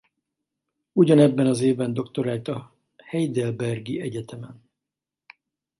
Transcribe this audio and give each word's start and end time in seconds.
Ugyanebben 0.93 1.45
az 1.45 1.61
évben 1.61 1.93
doktorált 1.93 2.47
a 2.47 2.75
heidelbergi 3.05 3.99
egyetemen. 3.99 4.63